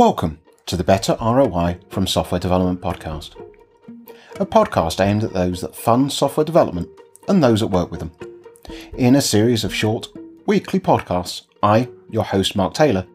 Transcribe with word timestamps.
Welcome 0.00 0.38
to 0.64 0.78
the 0.78 0.82
Better 0.82 1.14
ROI 1.20 1.78
from 1.90 2.06
Software 2.06 2.38
Development 2.38 2.80
podcast, 2.80 3.38
a 4.40 4.46
podcast 4.46 4.98
aimed 4.98 5.24
at 5.24 5.34
those 5.34 5.60
that 5.60 5.76
fund 5.76 6.10
software 6.10 6.46
development 6.46 6.88
and 7.28 7.44
those 7.44 7.60
that 7.60 7.66
work 7.66 7.90
with 7.90 8.00
them. 8.00 8.12
In 8.94 9.14
a 9.14 9.20
series 9.20 9.62
of 9.62 9.74
short, 9.74 10.08
weekly 10.46 10.80
podcasts, 10.80 11.42
I, 11.62 11.90
your 12.08 12.24
host 12.24 12.56
Mark 12.56 12.72
Taylor, 12.72 13.06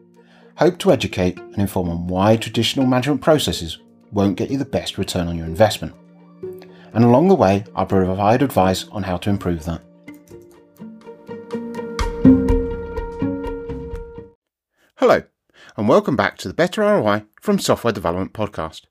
hope 0.58 0.78
to 0.78 0.92
educate 0.92 1.36
and 1.38 1.58
inform 1.58 1.88
on 1.88 2.06
why 2.06 2.36
traditional 2.36 2.86
management 2.86 3.20
processes 3.20 3.78
won't 4.12 4.36
get 4.36 4.52
you 4.52 4.56
the 4.56 4.64
best 4.64 4.96
return 4.96 5.26
on 5.26 5.36
your 5.36 5.46
investment. 5.46 5.92
And 6.92 7.02
along 7.02 7.26
the 7.26 7.34
way, 7.34 7.64
I 7.74 7.84
provide 7.84 8.42
advice 8.42 8.86
on 8.92 9.02
how 9.02 9.16
to 9.16 9.30
improve 9.30 9.64
that. 9.64 9.82
And 15.76 15.88
welcome 15.88 16.16
back 16.16 16.38
to 16.38 16.48
the 16.48 16.54
Better 16.54 16.80
ROI 16.80 17.24
from 17.38 17.58
Software 17.58 17.92
Development 17.92 18.32
podcast. 18.32 18.86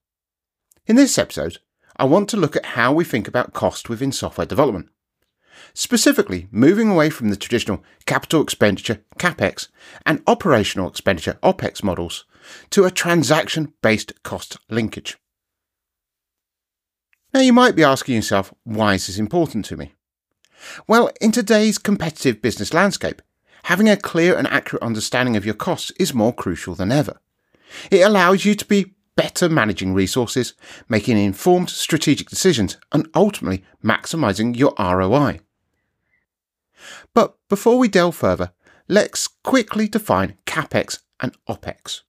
In 0.85 0.95
this 0.95 1.17
episode, 1.17 1.57
I 1.97 2.03
want 2.05 2.29
to 2.29 2.37
look 2.37 2.55
at 2.55 2.65
how 2.65 2.93
we 2.93 3.03
think 3.03 3.27
about 3.27 3.53
cost 3.53 3.89
within 3.89 4.11
software 4.11 4.45
development. 4.45 4.89
Specifically, 5.73 6.47
moving 6.51 6.89
away 6.91 7.09
from 7.09 7.29
the 7.29 7.35
traditional 7.35 7.83
capital 8.05 8.43
expenditure 8.43 9.01
CAPEX 9.17 9.69
and 10.05 10.21
operational 10.27 10.87
expenditure 10.87 11.39
OPEX 11.41 11.83
models 11.83 12.25
to 12.69 12.85
a 12.85 12.91
transaction 12.91 13.73
based 13.81 14.21
cost 14.21 14.57
linkage. 14.69 15.17
Now, 17.33 17.39
you 17.39 17.51
might 17.51 17.75
be 17.75 17.83
asking 17.83 18.15
yourself, 18.15 18.53
why 18.63 18.93
is 18.93 19.07
this 19.07 19.17
important 19.17 19.65
to 19.65 19.77
me? 19.77 19.93
Well, 20.87 21.09
in 21.19 21.31
today's 21.31 21.79
competitive 21.79 22.43
business 22.43 22.75
landscape, 22.75 23.23
having 23.65 23.89
a 23.89 23.97
clear 23.97 24.37
and 24.37 24.47
accurate 24.47 24.83
understanding 24.83 25.35
of 25.35 25.43
your 25.43 25.55
costs 25.55 25.91
is 25.99 26.13
more 26.13 26.31
crucial 26.31 26.75
than 26.75 26.91
ever. 26.91 27.19
It 27.89 28.01
allows 28.01 28.45
you 28.45 28.53
to 28.53 28.65
be 28.65 28.93
better 29.15 29.49
managing 29.49 29.93
resources, 29.95 30.53
making 30.87 31.17
informed 31.17 31.71
strategic 31.71 32.29
decisions, 32.29 32.77
and 32.91 33.09
ultimately 33.15 33.63
maximizing 33.83 34.55
your 34.55 34.75
ROI. 34.77 35.39
But 37.15 37.37
before 37.49 37.79
we 37.79 37.87
delve 37.87 38.15
further, 38.15 38.51
let's 38.87 39.27
quickly 39.27 39.87
define 39.87 40.37
CapEx 40.45 40.99
and 41.19 41.35
OPEX. 41.49 42.01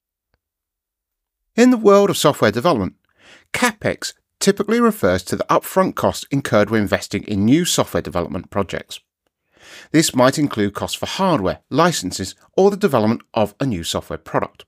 In 1.54 1.70
the 1.70 1.78
world 1.78 2.10
of 2.10 2.18
software 2.18 2.50
development, 2.50 2.96
CapEx 3.54 4.12
typically 4.40 4.78
refers 4.78 5.22
to 5.22 5.36
the 5.36 5.46
upfront 5.48 5.94
costs 5.94 6.26
incurred 6.30 6.68
when 6.68 6.82
investing 6.82 7.22
in 7.22 7.46
new 7.46 7.64
software 7.64 8.02
development 8.02 8.50
projects. 8.50 9.00
This 9.90 10.14
might 10.14 10.38
include 10.38 10.74
costs 10.74 10.96
for 10.96 11.06
hardware, 11.06 11.60
licenses, 11.70 12.34
or 12.56 12.70
the 12.70 12.76
development 12.76 13.22
of 13.34 13.54
a 13.60 13.66
new 13.66 13.84
software 13.84 14.18
product. 14.18 14.64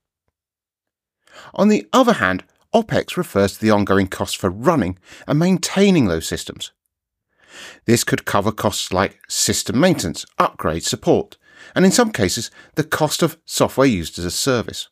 On 1.55 1.69
the 1.69 1.87
other 1.93 2.15
hand, 2.15 2.45
OPEX 2.75 3.17
refers 3.17 3.55
to 3.55 3.61
the 3.61 3.71
ongoing 3.71 4.07
costs 4.07 4.35
for 4.35 4.51
running 4.51 4.99
and 5.27 5.39
maintaining 5.39 6.07
those 6.07 6.27
systems. 6.27 6.73
This 7.87 8.05
could 8.05 8.25
cover 8.25 8.53
costs 8.53 8.93
like 8.93 9.21
system 9.29 9.81
maintenance, 9.81 10.27
upgrade, 10.39 10.85
support, 10.85 11.39
and 11.75 11.85
in 11.85 11.91
some 11.91 12.13
cases, 12.13 12.51
the 12.75 12.85
cost 12.85 13.23
of 13.23 13.39
software 13.45 13.87
used 13.87 14.19
as 14.19 14.25
a 14.25 14.31
service. 14.31 14.89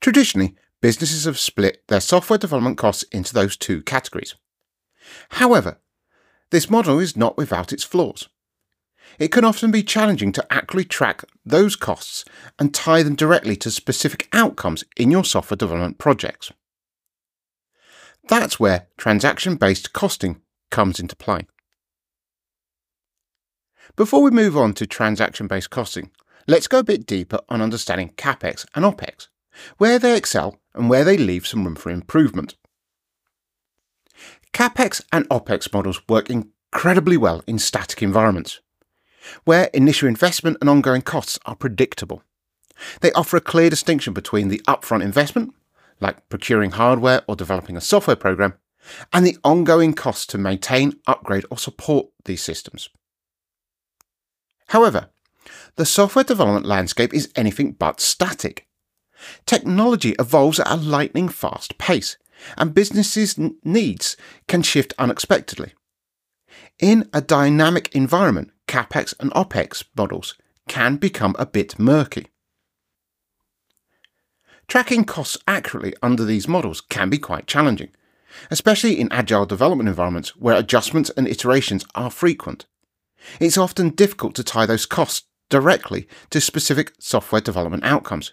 Traditionally, 0.00 0.54
businesses 0.82 1.24
have 1.24 1.38
split 1.38 1.82
their 1.88 2.00
software 2.00 2.38
development 2.38 2.76
costs 2.76 3.04
into 3.04 3.32
those 3.32 3.56
two 3.56 3.82
categories. 3.82 4.34
However, 5.30 5.78
this 6.50 6.70
model 6.70 6.98
is 6.98 7.16
not 7.16 7.36
without 7.36 7.72
its 7.72 7.84
flaws. 7.84 8.28
It 9.18 9.28
can 9.28 9.44
often 9.44 9.70
be 9.70 9.82
challenging 9.82 10.32
to 10.32 10.52
accurately 10.52 10.84
track 10.84 11.24
those 11.44 11.76
costs 11.76 12.24
and 12.58 12.74
tie 12.74 13.02
them 13.02 13.14
directly 13.14 13.56
to 13.56 13.70
specific 13.70 14.28
outcomes 14.32 14.84
in 14.96 15.10
your 15.10 15.24
software 15.24 15.56
development 15.56 15.98
projects. 15.98 16.50
That's 18.28 18.58
where 18.58 18.88
transaction 18.96 19.56
based 19.56 19.92
costing 19.92 20.40
comes 20.70 20.98
into 20.98 21.14
play. 21.14 21.46
Before 23.96 24.22
we 24.22 24.30
move 24.30 24.56
on 24.56 24.72
to 24.74 24.86
transaction 24.86 25.46
based 25.46 25.70
costing, 25.70 26.10
let's 26.48 26.66
go 26.66 26.78
a 26.78 26.84
bit 26.84 27.06
deeper 27.06 27.38
on 27.48 27.60
understanding 27.60 28.10
CapEx 28.16 28.66
and 28.74 28.84
OPEX, 28.84 29.28
where 29.78 29.98
they 29.98 30.16
excel 30.16 30.58
and 30.74 30.88
where 30.88 31.04
they 31.04 31.16
leave 31.16 31.46
some 31.46 31.64
room 31.64 31.76
for 31.76 31.90
improvement. 31.90 32.56
CapEx 34.54 35.02
and 35.12 35.28
OPEX 35.30 35.72
models 35.72 36.00
work 36.08 36.30
incredibly 36.30 37.16
well 37.16 37.42
in 37.46 37.58
static 37.58 38.02
environments, 38.02 38.60
where 39.44 39.64
initial 39.74 40.08
investment 40.08 40.56
and 40.60 40.70
ongoing 40.70 41.02
costs 41.02 41.40
are 41.44 41.56
predictable. 41.56 42.22
They 43.00 43.10
offer 43.12 43.36
a 43.36 43.40
clear 43.40 43.68
distinction 43.68 44.12
between 44.12 44.48
the 44.48 44.62
upfront 44.68 45.02
investment, 45.02 45.54
like 46.00 46.28
procuring 46.28 46.70
hardware 46.70 47.22
or 47.26 47.34
developing 47.34 47.76
a 47.76 47.80
software 47.80 48.14
program, 48.14 48.54
and 49.12 49.26
the 49.26 49.38
ongoing 49.42 49.92
costs 49.92 50.26
to 50.26 50.38
maintain, 50.38 51.00
upgrade, 51.08 51.44
or 51.50 51.58
support 51.58 52.06
these 52.24 52.42
systems. 52.42 52.90
However, 54.68 55.10
the 55.74 55.84
software 55.84 56.24
development 56.24 56.64
landscape 56.64 57.12
is 57.12 57.32
anything 57.34 57.72
but 57.72 58.00
static. 58.00 58.68
Technology 59.46 60.10
evolves 60.18 60.60
at 60.60 60.70
a 60.70 60.76
lightning 60.76 61.28
fast 61.28 61.76
pace, 61.76 62.18
and 62.56 62.74
businesses' 62.74 63.38
needs 63.64 64.16
can 64.48 64.62
shift 64.62 64.94
unexpectedly. 64.98 65.72
In 66.78 67.08
a 67.12 67.20
dynamic 67.20 67.94
environment, 67.94 68.50
capex 68.66 69.14
and 69.20 69.30
opex 69.32 69.84
models 69.96 70.34
can 70.68 70.96
become 70.96 71.36
a 71.38 71.46
bit 71.46 71.78
murky. 71.78 72.28
Tracking 74.66 75.04
costs 75.04 75.36
accurately 75.46 75.94
under 76.02 76.24
these 76.24 76.48
models 76.48 76.80
can 76.80 77.10
be 77.10 77.18
quite 77.18 77.46
challenging, 77.46 77.90
especially 78.50 78.98
in 78.98 79.12
agile 79.12 79.46
development 79.46 79.88
environments 79.88 80.36
where 80.36 80.56
adjustments 80.56 81.10
and 81.16 81.28
iterations 81.28 81.84
are 81.94 82.10
frequent. 82.10 82.66
It's 83.40 83.58
often 83.58 83.90
difficult 83.90 84.34
to 84.36 84.44
tie 84.44 84.66
those 84.66 84.86
costs 84.86 85.26
directly 85.50 86.08
to 86.30 86.40
specific 86.40 86.92
software 86.98 87.40
development 87.40 87.84
outcomes, 87.84 88.32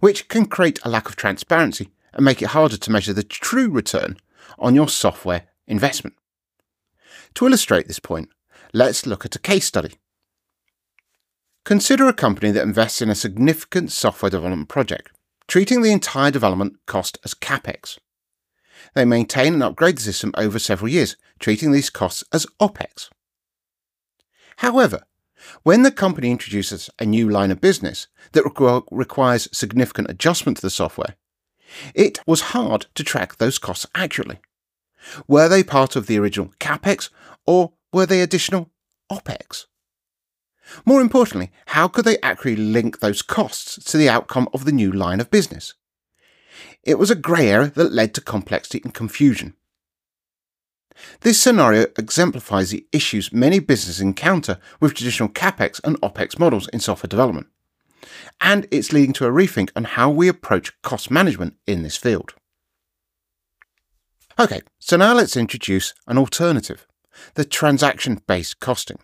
which 0.00 0.28
can 0.28 0.46
create 0.46 0.78
a 0.82 0.88
lack 0.88 1.08
of 1.08 1.16
transparency 1.16 1.90
and 2.12 2.24
make 2.24 2.42
it 2.42 2.48
harder 2.48 2.76
to 2.76 2.90
measure 2.90 3.12
the 3.12 3.22
true 3.22 3.70
return 3.70 4.16
on 4.58 4.74
your 4.74 4.88
software 4.88 5.44
investment. 5.66 6.16
To 7.34 7.46
illustrate 7.46 7.86
this 7.86 8.00
point, 8.00 8.28
let's 8.72 9.06
look 9.06 9.24
at 9.24 9.36
a 9.36 9.40
case 9.40 9.66
study. 9.66 9.94
Consider 11.64 12.08
a 12.08 12.12
company 12.12 12.50
that 12.50 12.62
invests 12.62 13.02
in 13.02 13.10
a 13.10 13.14
significant 13.14 13.92
software 13.92 14.30
development 14.30 14.68
project, 14.68 15.10
treating 15.46 15.82
the 15.82 15.92
entire 15.92 16.30
development 16.30 16.76
cost 16.86 17.18
as 17.24 17.34
capex. 17.34 17.98
They 18.94 19.04
maintain 19.04 19.54
and 19.54 19.62
upgrade 19.62 19.98
the 19.98 20.02
system 20.02 20.32
over 20.36 20.58
several 20.58 20.88
years, 20.88 21.16
treating 21.38 21.70
these 21.70 21.90
costs 21.90 22.24
as 22.32 22.46
OPEX. 22.60 23.10
However, 24.56 25.02
when 25.62 25.82
the 25.82 25.90
company 25.90 26.30
introduces 26.30 26.90
a 26.98 27.06
new 27.06 27.28
line 27.28 27.50
of 27.50 27.60
business 27.60 28.08
that 28.32 28.44
requires 28.90 29.48
significant 29.52 30.10
adjustment 30.10 30.56
to 30.58 30.62
the 30.62 30.70
software, 30.70 31.16
it 31.94 32.20
was 32.26 32.40
hard 32.40 32.86
to 32.94 33.04
track 33.04 33.36
those 33.36 33.58
costs 33.58 33.86
accurately. 33.94 34.40
Were 35.26 35.48
they 35.48 35.62
part 35.62 35.96
of 35.96 36.06
the 36.06 36.18
original 36.18 36.52
capex 36.60 37.10
or 37.46 37.72
were 37.92 38.06
they 38.06 38.20
additional 38.20 38.70
opex? 39.10 39.66
More 40.84 41.00
importantly, 41.00 41.50
how 41.66 41.88
could 41.88 42.04
they 42.04 42.18
accurately 42.20 42.62
link 42.62 43.00
those 43.00 43.22
costs 43.22 43.82
to 43.84 43.96
the 43.96 44.08
outcome 44.08 44.48
of 44.52 44.64
the 44.64 44.72
new 44.72 44.92
line 44.92 45.20
of 45.20 45.30
business? 45.30 45.74
It 46.82 46.98
was 46.98 47.10
a 47.10 47.16
grey 47.16 47.48
area 47.48 47.68
that 47.70 47.92
led 47.92 48.14
to 48.14 48.20
complexity 48.20 48.80
and 48.84 48.94
confusion. 48.94 49.54
This 51.20 51.40
scenario 51.40 51.86
exemplifies 51.98 52.70
the 52.70 52.86
issues 52.92 53.32
many 53.32 53.58
businesses 53.58 54.00
encounter 54.00 54.58
with 54.80 54.94
traditional 54.94 55.28
capex 55.28 55.80
and 55.82 56.00
opex 56.02 56.38
models 56.38 56.68
in 56.68 56.80
software 56.80 57.08
development 57.08 57.48
and 58.40 58.66
it's 58.70 58.92
leading 58.92 59.12
to 59.14 59.26
a 59.26 59.30
rethink 59.30 59.70
on 59.74 59.84
how 59.84 60.10
we 60.10 60.28
approach 60.28 60.72
cost 60.82 61.10
management 61.10 61.56
in 61.66 61.82
this 61.82 61.96
field. 61.96 62.34
Okay, 64.38 64.60
so 64.78 64.96
now 64.96 65.12
let's 65.14 65.36
introduce 65.36 65.94
an 66.06 66.16
alternative 66.16 66.86
the 67.34 67.44
transaction 67.44 68.22
based 68.26 68.60
costing. 68.60 68.98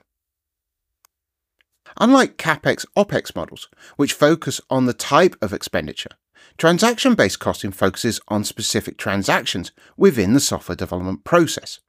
Unlike 1.99 2.37
CapEx 2.37 2.85
OPEX 2.97 3.35
models, 3.35 3.69
which 3.97 4.13
focus 4.13 4.61
on 4.71 4.87
the 4.87 4.93
type 4.93 5.37
of 5.43 5.53
expenditure, 5.53 6.11
transaction 6.59 7.15
based 7.15 7.41
costing 7.41 7.73
focuses 7.73 8.21
on 8.29 8.45
specific 8.45 8.97
transactions 8.99 9.73
within 9.97 10.33
the 10.33 10.41
software 10.41 10.77
development 10.77 11.25
process. 11.25 11.81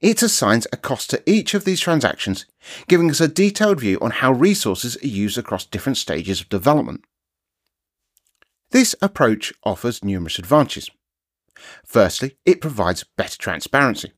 It 0.00 0.22
assigns 0.22 0.66
a 0.72 0.76
cost 0.76 1.10
to 1.10 1.22
each 1.30 1.54
of 1.54 1.64
these 1.64 1.80
transactions, 1.80 2.46
giving 2.88 3.10
us 3.10 3.20
a 3.20 3.28
detailed 3.28 3.80
view 3.80 3.98
on 4.00 4.10
how 4.10 4.32
resources 4.32 4.96
are 5.02 5.06
used 5.06 5.38
across 5.38 5.64
different 5.64 5.98
stages 5.98 6.40
of 6.40 6.48
development. 6.48 7.04
This 8.70 8.94
approach 9.02 9.52
offers 9.64 10.04
numerous 10.04 10.38
advantages. 10.38 10.90
Firstly, 11.84 12.36
it 12.46 12.60
provides 12.60 13.04
better 13.16 13.36
transparency. 13.36 14.12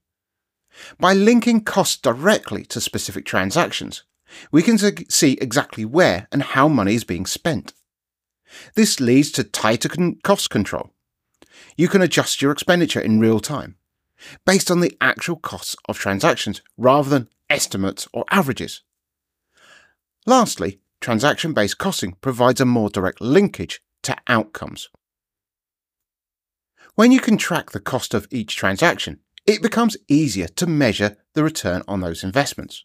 By 0.98 1.12
linking 1.12 1.62
costs 1.62 1.96
directly 1.96 2.64
to 2.66 2.80
specific 2.80 3.24
transactions, 3.24 4.04
we 4.50 4.62
can 4.62 4.78
see 5.10 5.32
exactly 5.40 5.84
where 5.84 6.28
and 6.32 6.42
how 6.42 6.68
money 6.68 6.94
is 6.94 7.04
being 7.04 7.26
spent. 7.26 7.74
This 8.74 9.00
leads 9.00 9.30
to 9.32 9.44
tighter 9.44 9.90
cost 10.22 10.50
control. 10.50 10.90
You 11.76 11.88
can 11.88 12.02
adjust 12.02 12.42
your 12.42 12.52
expenditure 12.52 13.00
in 13.00 13.20
real 13.20 13.40
time, 13.40 13.76
based 14.46 14.70
on 14.70 14.80
the 14.80 14.96
actual 15.00 15.36
costs 15.36 15.76
of 15.88 15.98
transactions 15.98 16.62
rather 16.76 17.10
than 17.10 17.28
estimates 17.50 18.08
or 18.12 18.24
averages. 18.30 18.82
Lastly, 20.26 20.80
transaction 21.00 21.52
based 21.52 21.78
costing 21.78 22.12
provides 22.20 22.60
a 22.60 22.64
more 22.64 22.88
direct 22.88 23.20
linkage 23.20 23.80
to 24.02 24.16
outcomes. 24.28 24.88
When 26.94 27.10
you 27.10 27.20
can 27.20 27.36
track 27.36 27.70
the 27.70 27.80
cost 27.80 28.14
of 28.14 28.28
each 28.30 28.56
transaction, 28.56 29.20
it 29.46 29.62
becomes 29.62 29.96
easier 30.08 30.46
to 30.48 30.66
measure 30.66 31.16
the 31.34 31.42
return 31.42 31.82
on 31.88 32.00
those 32.00 32.22
investments. 32.22 32.84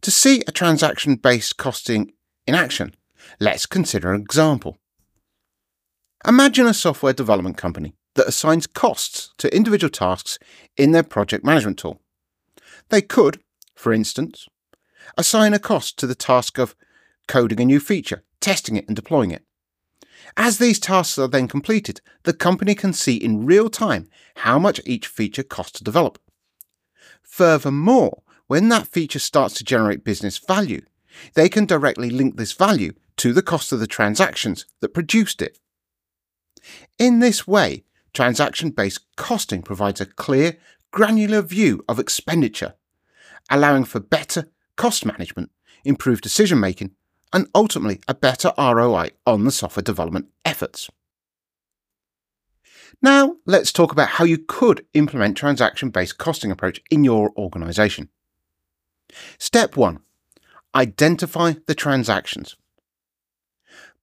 To 0.00 0.10
see 0.10 0.42
a 0.46 0.52
transaction 0.52 1.16
based 1.16 1.56
costing 1.56 2.12
in 2.46 2.54
action, 2.54 2.94
let's 3.40 3.66
consider 3.66 4.12
an 4.12 4.20
example. 4.20 4.78
Imagine 6.26 6.66
a 6.66 6.74
software 6.74 7.12
development 7.12 7.56
company 7.56 7.94
that 8.16 8.26
assigns 8.26 8.66
costs 8.66 9.32
to 9.38 9.54
individual 9.54 9.90
tasks 9.90 10.38
in 10.76 10.92
their 10.92 11.02
project 11.02 11.44
management 11.44 11.78
tool. 11.78 12.00
They 12.88 13.02
could, 13.02 13.40
for 13.74 13.92
instance, 13.92 14.48
assign 15.16 15.54
a 15.54 15.58
cost 15.58 15.98
to 15.98 16.06
the 16.06 16.14
task 16.14 16.58
of 16.58 16.74
coding 17.28 17.60
a 17.60 17.64
new 17.64 17.80
feature, 17.80 18.24
testing 18.40 18.76
it, 18.76 18.86
and 18.86 18.96
deploying 18.96 19.30
it. 19.30 19.42
As 20.36 20.58
these 20.58 20.80
tasks 20.80 21.18
are 21.18 21.28
then 21.28 21.48
completed, 21.48 22.00
the 22.24 22.32
company 22.32 22.74
can 22.74 22.92
see 22.92 23.16
in 23.16 23.46
real 23.46 23.70
time 23.70 24.08
how 24.36 24.58
much 24.58 24.80
each 24.84 25.06
feature 25.06 25.42
costs 25.42 25.78
to 25.78 25.84
develop. 25.84 26.18
Furthermore, 27.22 28.22
when 28.46 28.68
that 28.68 28.86
feature 28.86 29.18
starts 29.18 29.54
to 29.54 29.64
generate 29.64 30.04
business 30.04 30.38
value, 30.38 30.82
they 31.34 31.48
can 31.48 31.66
directly 31.66 32.10
link 32.10 32.36
this 32.36 32.52
value 32.52 32.92
to 33.16 33.32
the 33.32 33.42
cost 33.42 33.72
of 33.72 33.80
the 33.80 33.86
transactions 33.86 34.66
that 34.80 34.94
produced 34.94 35.40
it. 35.40 35.58
In 36.98 37.20
this 37.20 37.46
way, 37.46 37.84
transaction 38.16 38.70
based 38.70 39.04
costing 39.16 39.62
provides 39.62 40.00
a 40.00 40.06
clear, 40.06 40.56
granular 40.90 41.42
view 41.42 41.84
of 41.88 41.98
expenditure, 41.98 42.74
allowing 43.50 43.84
for 43.84 44.00
better 44.00 44.48
cost 44.76 45.04
management, 45.04 45.50
improved 45.84 46.22
decision 46.22 46.58
making, 46.58 46.92
and 47.32 47.46
ultimately 47.54 48.00
a 48.08 48.14
better 48.14 48.52
ROI 48.56 49.10
on 49.26 49.44
the 49.44 49.50
software 49.50 49.82
development 49.82 50.28
efforts. 50.44 50.88
Now, 53.02 53.36
let's 53.44 53.72
talk 53.72 53.92
about 53.92 54.08
how 54.08 54.24
you 54.24 54.38
could 54.38 54.86
implement 54.94 55.36
transaction 55.36 55.90
based 55.90 56.16
costing 56.16 56.50
approach 56.50 56.80
in 56.90 57.04
your 57.04 57.32
organization. 57.36 58.08
Step 59.38 59.76
1 59.76 60.00
Identify 60.74 61.54
the 61.66 61.74
transactions. 61.74 62.56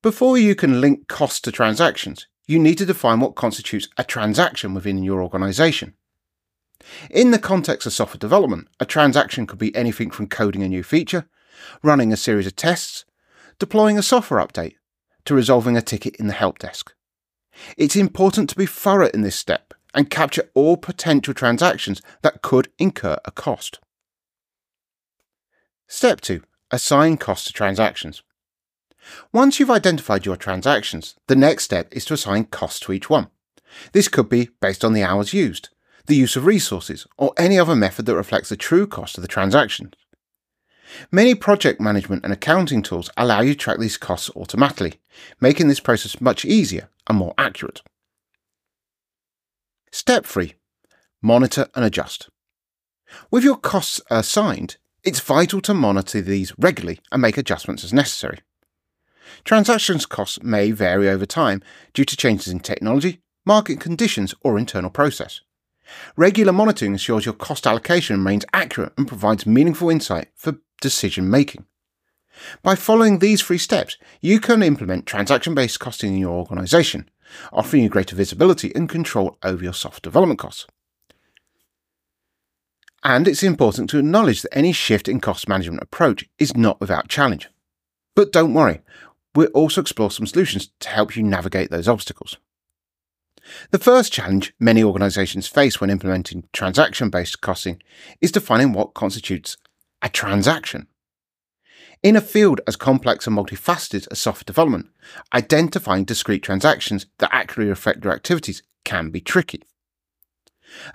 Before 0.03 0.37
you 0.37 0.53
can 0.53 0.81
link 0.81 1.07
costs 1.07 1.39
to 1.41 1.51
transactions, 1.51 2.27
you 2.45 2.59
need 2.59 2.77
to 2.77 2.85
define 2.85 3.19
what 3.19 3.35
constitutes 3.35 3.87
a 3.97 4.03
transaction 4.03 4.73
within 4.73 5.03
your 5.03 5.23
organization. 5.23 5.93
In 7.09 7.31
the 7.31 7.39
context 7.39 7.87
of 7.87 7.93
software 7.93 8.19
development, 8.19 8.67
a 8.79 8.85
transaction 8.85 9.47
could 9.47 9.59
be 9.59 9.75
anything 9.75 10.11
from 10.11 10.27
coding 10.27 10.63
a 10.63 10.67
new 10.67 10.83
feature, 10.83 11.27
running 11.81 12.11
a 12.11 12.17
series 12.17 12.47
of 12.47 12.55
tests, 12.55 13.05
deploying 13.59 13.97
a 13.97 14.03
software 14.03 14.45
update, 14.45 14.75
to 15.25 15.33
resolving 15.33 15.77
a 15.77 15.81
ticket 15.81 16.15
in 16.17 16.27
the 16.27 16.33
help 16.33 16.59
desk. 16.59 16.93
It's 17.77 17.95
important 17.95 18.49
to 18.49 18.55
be 18.55 18.65
thorough 18.65 19.09
in 19.13 19.21
this 19.21 19.35
step 19.35 19.73
and 19.93 20.09
capture 20.09 20.49
all 20.53 20.75
potential 20.75 21.33
transactions 21.33 22.01
that 22.23 22.41
could 22.41 22.69
incur 22.79 23.17
a 23.25 23.31
cost. 23.31 23.79
Step 25.87 26.19
2 26.21 26.41
Assign 26.71 27.17
cost 27.17 27.47
to 27.47 27.53
transactions. 27.53 28.23
Once 29.31 29.59
you've 29.59 29.69
identified 29.69 30.25
your 30.25 30.35
transactions, 30.35 31.15
the 31.27 31.35
next 31.35 31.63
step 31.63 31.87
is 31.91 32.05
to 32.05 32.13
assign 32.13 32.45
costs 32.45 32.79
to 32.79 32.93
each 32.93 33.09
one. 33.09 33.27
This 33.91 34.07
could 34.07 34.29
be 34.29 34.49
based 34.61 34.85
on 34.85 34.93
the 34.93 35.03
hours 35.03 35.33
used, 35.33 35.69
the 36.05 36.15
use 36.15 36.35
of 36.35 36.45
resources, 36.45 37.07
or 37.17 37.33
any 37.37 37.57
other 37.57 37.75
method 37.75 38.05
that 38.05 38.15
reflects 38.15 38.49
the 38.49 38.57
true 38.57 38.87
cost 38.87 39.17
of 39.17 39.21
the 39.21 39.27
transaction. 39.27 39.93
Many 41.11 41.33
project 41.33 41.81
management 41.81 42.23
and 42.23 42.31
accounting 42.31 42.83
tools 42.83 43.09
allow 43.17 43.41
you 43.41 43.53
to 43.53 43.59
track 43.59 43.79
these 43.79 43.97
costs 43.97 44.29
automatically, 44.35 44.99
making 45.41 45.67
this 45.67 45.79
process 45.79 46.21
much 46.21 46.45
easier 46.45 46.89
and 47.07 47.17
more 47.17 47.33
accurate. 47.37 47.81
Step 49.91 50.25
3 50.25 50.53
Monitor 51.21 51.67
and 51.73 51.85
adjust. 51.85 52.29
With 53.31 53.43
your 53.43 53.57
costs 53.57 54.01
assigned, 54.09 54.77
it's 55.03 55.19
vital 55.19 55.61
to 55.61 55.73
monitor 55.73 56.21
these 56.21 56.53
regularly 56.57 56.99
and 57.11 57.21
make 57.21 57.37
adjustments 57.37 57.83
as 57.83 57.93
necessary. 57.93 58.39
Transactions 59.43 60.05
costs 60.05 60.41
may 60.43 60.71
vary 60.71 61.09
over 61.09 61.25
time 61.25 61.61
due 61.93 62.05
to 62.05 62.17
changes 62.17 62.47
in 62.47 62.59
technology, 62.59 63.21
market 63.45 63.79
conditions, 63.79 64.33
or 64.41 64.57
internal 64.57 64.89
process. 64.89 65.41
Regular 66.15 66.53
monitoring 66.53 66.93
ensures 66.93 67.25
your 67.25 67.33
cost 67.33 67.67
allocation 67.67 68.17
remains 68.17 68.45
accurate 68.53 68.93
and 68.97 69.07
provides 69.07 69.45
meaningful 69.45 69.89
insight 69.89 70.29
for 70.35 70.57
decision 70.81 71.29
making. 71.29 71.65
By 72.61 72.75
following 72.75 73.19
these 73.19 73.41
three 73.41 73.57
steps, 73.57 73.97
you 74.21 74.39
can 74.39 74.63
implement 74.63 75.05
transaction 75.05 75.53
based 75.53 75.79
costing 75.79 76.13
in 76.13 76.19
your 76.19 76.37
organization, 76.37 77.09
offering 77.51 77.83
you 77.83 77.89
greater 77.89 78.15
visibility 78.15 78.71
and 78.75 78.89
control 78.89 79.37
over 79.43 79.63
your 79.63 79.73
software 79.73 80.01
development 80.01 80.39
costs. 80.39 80.65
And 83.03 83.27
it's 83.27 83.43
important 83.43 83.89
to 83.89 83.99
acknowledge 83.99 84.41
that 84.41 84.57
any 84.57 84.71
shift 84.71 85.07
in 85.07 85.19
cost 85.19 85.49
management 85.49 85.83
approach 85.83 86.25
is 86.39 86.55
not 86.55 86.79
without 86.79 87.09
challenge. 87.09 87.49
But 88.15 88.31
don't 88.31 88.53
worry, 88.53 88.81
we'll 89.35 89.47
also 89.47 89.81
explore 89.81 90.11
some 90.11 90.27
solutions 90.27 90.69
to 90.79 90.89
help 90.89 91.15
you 91.15 91.23
navigate 91.23 91.69
those 91.69 91.87
obstacles. 91.87 92.37
The 93.71 93.79
first 93.79 94.13
challenge 94.13 94.53
many 94.59 94.83
organizations 94.83 95.47
face 95.47 95.81
when 95.81 95.89
implementing 95.89 96.47
transaction 96.53 97.09
based 97.09 97.41
costing 97.41 97.81
is 98.21 98.31
defining 98.31 98.73
what 98.73 98.93
constitutes 98.93 99.57
a 100.01 100.09
transaction. 100.09 100.87
In 102.01 102.15
a 102.15 102.21
field 102.21 102.61
as 102.67 102.75
complex 102.75 103.27
and 103.27 103.37
multifaceted 103.37 104.07
as 104.11 104.19
software 104.19 104.43
development, 104.45 104.89
identifying 105.33 106.03
discrete 106.03 106.43
transactions 106.43 107.05
that 107.19 107.33
accurately 107.33 107.69
reflect 107.69 108.03
your 108.03 108.13
activities 108.13 108.61
can 108.83 109.09
be 109.09 109.21
tricky. 109.21 109.63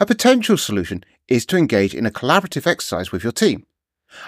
A 0.01 0.07
potential 0.07 0.57
solution 0.57 1.05
is 1.29 1.47
to 1.47 1.57
engage 1.57 1.95
in 1.95 2.05
a 2.05 2.11
collaborative 2.11 2.67
exercise 2.67 3.13
with 3.13 3.23
your 3.23 3.33
team 3.33 3.65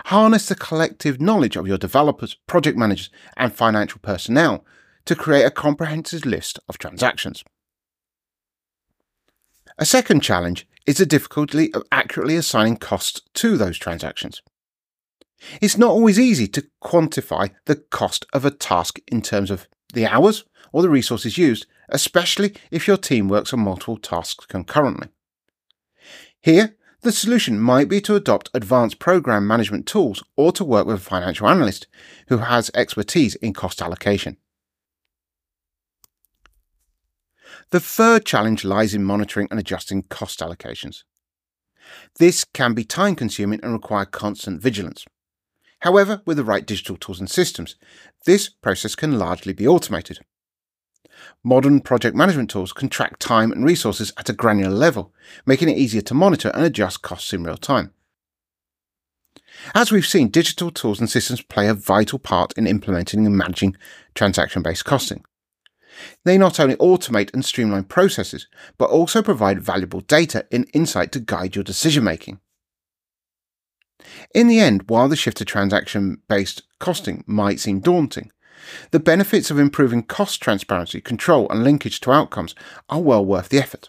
Harness 0.06 0.46
the 0.46 0.54
collective 0.54 1.20
knowledge 1.20 1.56
of 1.56 1.66
your 1.66 1.78
developers, 1.78 2.37
project 2.46 2.76
managers, 2.76 3.10
and 3.37 3.54
financial 3.54 4.00
personnel 4.02 4.64
to 5.06 5.16
create 5.16 5.44
a 5.44 5.50
comprehensive 5.50 6.26
list 6.26 6.58
of 6.68 6.78
transactions. 6.78 7.42
A 9.78 9.87
second 9.87 10.20
challenge 10.20 10.68
is 10.87 10.99
the 10.99 11.06
difficulty 11.06 11.72
of 11.72 11.84
accurately 11.90 12.37
assigning 12.37 12.76
costs 12.76 13.22
to 13.34 13.56
those 13.56 13.78
transactions. 13.78 14.42
It's 15.60 15.78
not 15.78 15.90
always 15.90 16.18
easy 16.18 16.46
to 16.49 16.66
quantify 16.82 17.52
the 17.64 17.76
cost 17.76 18.26
of 18.32 18.44
a 18.44 18.50
task 18.50 18.99
in 19.08 19.22
terms 19.22 19.50
of 19.50 19.68
the 19.94 20.06
hours 20.06 20.44
or 20.72 20.82
the 20.82 20.90
resources 20.90 21.38
used, 21.38 21.66
especially 21.88 22.54
if 22.70 22.87
your 22.87 22.96
team 22.96 23.28
works 23.28 23.52
on 23.52 23.60
multiple 23.60 23.96
tasks 23.96 24.46
concurrently. 24.46 25.08
Here, 26.40 26.76
the 27.02 27.12
solution 27.12 27.59
might 27.59 27.88
be 27.88 28.00
to 28.02 28.14
adopt 28.14 28.50
advanced 28.52 28.99
program 28.99 29.47
management 29.47 29.87
tools 29.87 30.23
or 30.37 30.52
to 30.52 30.64
work 30.64 30.87
with 30.87 30.97
a 30.97 31.00
financial 31.00 31.49
analyst 31.49 31.87
who 32.28 32.38
has 32.38 32.71
expertise 32.75 33.35
in 33.37 33.52
cost 33.52 33.80
allocation. 33.80 34.37
The 37.71 37.80
third 37.80 38.25
challenge 38.25 38.64
lies 38.64 38.95
in 38.95 39.04
monitoring 39.04 39.49
and 39.50 39.59
adjusting 39.59 40.02
cost 40.02 40.40
allocations. 40.40 41.04
This 42.19 42.45
can 42.45 42.75
be 42.75 42.85
time 42.85 43.16
consuming 43.16 43.61
and 43.62 43.73
require 43.73 44.04
constant 44.04 44.61
vigilance. 44.61 45.04
However, 45.80 46.21
with 46.26 46.37
the 46.37 46.45
right 46.45 46.66
digital 46.66 46.97
tools 46.97 47.21
and 47.21 47.30
systems, 47.30 47.76
this 48.26 48.49
process 48.49 48.95
can 48.95 49.19
largely 49.19 49.52
be 49.52 49.66
automated. 49.66 50.19
Modern 51.42 51.80
project 51.80 52.16
management 52.16 52.50
tools 52.50 52.72
can 52.72 52.88
track 52.88 53.18
time 53.18 53.52
and 53.52 53.64
resources 53.64 54.12
at 54.16 54.28
a 54.28 54.34
granular 54.34 54.74
level, 54.74 55.12
making 55.46 55.68
it 55.68 55.78
easier 55.78 56.02
to 56.02 56.14
monitor 56.14 56.50
and 56.54 56.64
adjust 56.64 57.02
costs 57.02 57.32
in 57.32 57.44
real 57.44 57.56
time. 57.56 57.92
As 59.74 59.90
we've 59.90 60.06
seen, 60.06 60.28
digital 60.28 60.70
tools 60.70 61.00
and 61.00 61.10
systems 61.10 61.42
play 61.42 61.68
a 61.68 61.74
vital 61.74 62.18
part 62.18 62.52
in 62.56 62.66
implementing 62.66 63.26
and 63.26 63.36
managing 63.36 63.76
transaction 64.14 64.62
based 64.62 64.84
costing. 64.84 65.24
They 66.24 66.38
not 66.38 66.60
only 66.60 66.76
automate 66.76 67.32
and 67.34 67.44
streamline 67.44 67.84
processes, 67.84 68.46
but 68.78 68.90
also 68.90 69.22
provide 69.22 69.60
valuable 69.60 70.00
data 70.00 70.46
and 70.50 70.68
insight 70.72 71.12
to 71.12 71.20
guide 71.20 71.54
your 71.54 71.64
decision 71.64 72.04
making. 72.04 72.40
In 74.34 74.46
the 74.46 74.60
end, 74.60 74.88
while 74.88 75.08
the 75.08 75.16
shift 75.16 75.36
to 75.38 75.44
transaction 75.44 76.22
based 76.28 76.62
costing 76.78 77.22
might 77.26 77.60
seem 77.60 77.80
daunting, 77.80 78.30
the 78.90 79.00
benefits 79.00 79.50
of 79.50 79.59
improving 79.59 80.02
cost 80.02 80.43
transparency, 80.43 81.00
control, 81.00 81.49
and 81.50 81.64
linkage 81.64 82.00
to 82.00 82.12
outcomes 82.12 82.55
are 82.88 83.00
well 83.00 83.25
worth 83.25 83.49
the 83.49 83.59
effort. 83.59 83.88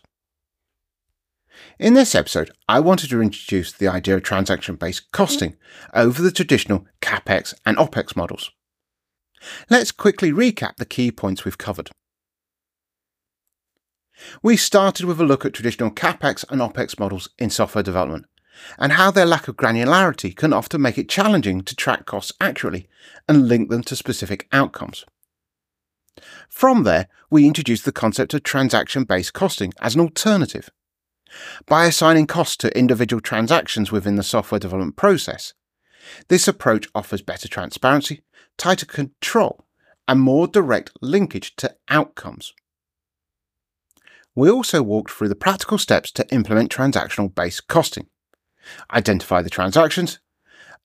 In 1.80 1.94
this 1.94 2.16
episode, 2.16 2.52
I 2.68 2.80
wanted 2.80 3.10
to 3.10 3.22
introduce 3.22 3.72
the 3.72 3.88
idea 3.88 4.16
of 4.16 4.24
transaction 4.24 4.76
based 4.76 5.12
costing 5.12 5.56
over 5.94 6.22
the 6.22 6.32
traditional 6.32 6.86
CapEx 7.02 7.54
and 7.66 7.78
OpEx 7.78 8.16
models. 8.16 8.52
Let's 9.70 9.92
quickly 9.92 10.32
recap 10.32 10.78
the 10.78 10.86
key 10.86 11.12
points 11.12 11.46
we've 11.46 11.58
covered. 11.58 11.90
We 14.44 14.56
started 14.56 15.06
with 15.06 15.20
a 15.20 15.26
look 15.26 15.46
at 15.46 15.54
traditional 15.54 15.90
CapEx 15.90 16.46
and 16.50 16.62
OpEx 16.62 17.00
models 17.00 17.30
in 17.40 17.50
software 17.50 17.84
development 17.84 18.26
and 18.78 18.94
how 18.94 19.12
their 19.12 19.26
lack 19.26 19.48
of 19.48 19.56
granularity 19.56 20.36
can 20.36 20.54
often 20.54 20.82
make 20.82 20.98
it 20.98 21.10
challenging 21.10 21.62
to 21.62 21.76
track 21.76 22.06
costs 22.06 22.34
accurately 22.40 22.88
and 23.28 23.48
link 23.48 23.70
them 23.70 23.84
to 23.84 23.96
specific 23.96 24.48
outcomes. 24.52 25.06
From 26.50 26.84
there, 26.84 27.08
we 27.30 27.48
introduced 27.48 27.86
the 27.86 27.92
concept 27.92 28.34
of 28.34 28.44
transaction 28.44 29.04
based 29.04 29.34
costing 29.34 29.74
as 29.80 29.96
an 29.96 30.02
alternative. 30.02 30.70
By 31.66 31.86
assigning 31.86 32.28
costs 32.28 32.58
to 32.58 32.78
individual 32.78 33.22
transactions 33.22 33.92
within 33.92 34.16
the 34.16 34.24
software 34.24 34.60
development 34.60 34.98
process, 34.98 35.54
this 36.28 36.48
approach 36.48 36.88
offers 36.94 37.22
better 37.22 37.48
transparency, 37.48 38.22
tighter 38.58 38.86
control, 38.86 39.66
and 40.08 40.20
more 40.20 40.48
direct 40.48 40.92
linkage 41.02 41.56
to 41.58 41.76
outcomes. 41.90 42.54
We 44.36 44.50
also 44.50 44.82
walked 44.82 45.12
through 45.12 45.30
the 45.30 45.36
practical 45.36 45.78
steps 45.78 46.12
to 46.14 46.30
implement 46.34 46.72
transactional 46.72 47.34
based 47.34 47.68
costing, 47.68 48.08
identify 48.92 49.42
the 49.42 49.50
transactions, 49.50 50.20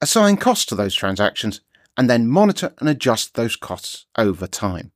assign 0.01 0.37
costs 0.37 0.67
to 0.67 0.75
those 0.75 0.95
transactions, 0.95 1.61
and 1.97 2.11
then 2.11 2.29
monitor 2.29 2.75
and 2.79 2.89
adjust 2.89 3.35
those 3.35 3.57
costs 3.57 4.07
over 4.17 4.47
time. 4.47 4.93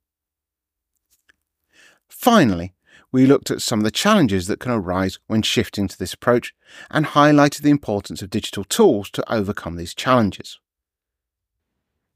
Finally, 2.07 2.73
we 3.11 3.25
looked 3.25 3.51
at 3.51 3.61
some 3.61 3.79
of 3.79 3.83
the 3.83 3.91
challenges 3.91 4.47
that 4.47 4.59
can 4.59 4.71
arise 4.71 5.19
when 5.27 5.41
shifting 5.41 5.87
to 5.87 5.97
this 5.97 6.13
approach 6.13 6.53
and 6.89 7.07
highlighted 7.07 7.61
the 7.61 7.69
importance 7.69 8.21
of 8.21 8.29
digital 8.29 8.63
tools 8.63 9.09
to 9.09 9.33
overcome 9.33 9.75
these 9.75 9.93
challenges. 9.93 10.59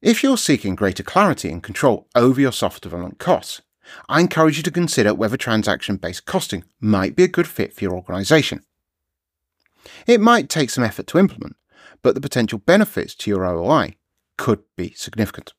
If 0.01 0.22
you're 0.22 0.38
seeking 0.38 0.75
greater 0.75 1.03
clarity 1.03 1.50
and 1.50 1.63
control 1.63 2.07
over 2.15 2.39
your 2.39 2.51
software 2.51 2.79
development 2.79 3.19
costs, 3.19 3.62
I 4.07 4.19
encourage 4.19 4.57
you 4.57 4.63
to 4.63 4.72
consider 4.72 5.13
whether 5.13 5.38
transaction 5.38 5.98
based 5.98 6.25
costing 6.25 6.63
might 6.79 7.15
be 7.15 7.24
a 7.24 7.27
good 7.27 7.48
fit 7.48 7.74
for 7.74 7.84
your 7.84 7.93
organisation. 7.93 8.62
It 10.07 10.21
might 10.21 10.49
take 10.49 10.69
some 10.69 10.83
effort 10.83 11.07
to 11.07 11.17
implement, 11.17 11.55
but 12.01 12.15
the 12.15 12.21
potential 12.21 12.59
benefits 12.59 13.15
to 13.15 13.29
your 13.29 13.41
ROI 13.41 13.95
could 14.37 14.63
be 14.75 14.93
significant. 14.93 15.53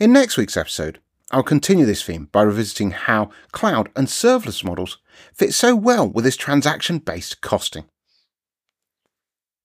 In 0.00 0.12
next 0.12 0.36
week's 0.36 0.56
episode, 0.56 1.00
I'll 1.30 1.42
continue 1.42 1.86
this 1.86 2.02
theme 2.02 2.28
by 2.30 2.42
revisiting 2.42 2.90
how 2.90 3.30
cloud 3.52 3.88
and 3.96 4.06
serverless 4.06 4.64
models 4.64 4.98
fit 5.32 5.54
so 5.54 5.74
well 5.74 6.08
with 6.08 6.24
this 6.24 6.36
transaction 6.36 6.98
based 6.98 7.40
costing. 7.40 7.84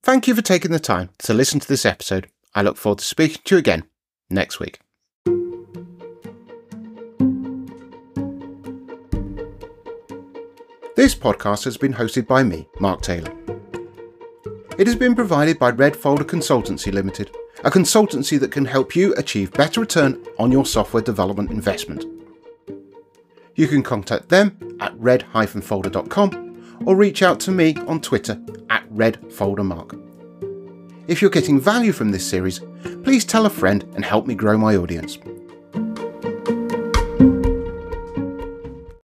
Thank 0.02 0.28
you 0.28 0.36
for 0.36 0.42
taking 0.42 0.72
the 0.72 0.80
time 0.80 1.10
to 1.20 1.34
listen 1.34 1.60
to 1.60 1.68
this 1.68 1.86
episode. 1.86 2.30
I 2.56 2.62
look 2.62 2.78
forward 2.78 3.00
to 3.00 3.06
speaking 3.06 3.42
to 3.46 3.56
you 3.56 3.60
again 3.60 3.84
next 4.30 4.60
week. 4.60 4.80
This 11.00 11.16
podcast 11.16 11.64
has 11.64 11.78
been 11.78 11.94
hosted 11.94 12.28
by 12.28 12.44
me, 12.44 12.68
Mark 12.82 13.02
Taylor. 13.02 13.32
It 14.78 14.86
has 14.86 14.98
been 14.98 15.16
provided 15.16 15.58
by 15.58 15.70
Red 15.70 15.96
Folder 15.96 16.26
Consultancy 16.26 16.92
Limited 16.92 17.32
a 17.64 17.72
consultancy 17.72 18.38
that 18.38 18.52
can 18.52 18.66
help 18.66 18.98
you 18.98 19.14
achieve 19.16 19.54
better 19.54 19.80
return 19.80 20.22
on 20.38 20.52
your 20.52 20.66
software 20.66 21.02
development 21.02 21.52
investment. 21.52 22.04
You 23.56 23.70
can 23.70 23.82
contact 23.82 24.28
them 24.28 24.78
at 24.82 24.94
red-folder.com 25.00 26.82
or 26.86 26.98
reach 26.98 27.24
out 27.24 27.40
to 27.40 27.52
me 27.52 27.78
on 27.88 28.02
Twitter 28.02 28.38
at 28.70 28.86
redfoldermark. 28.90 29.98
If 31.08 31.22
you're 31.22 31.32
getting 31.32 31.62
value 31.62 31.94
from 31.94 32.12
this 32.12 32.30
series, 32.30 32.60
please 33.06 33.24
tell 33.24 33.46
a 33.46 33.50
friend 33.50 33.86
and 33.96 34.04
help 34.04 34.28
me 34.28 34.36
grow 34.36 34.58
my 34.58 34.76
audience. 34.76 35.18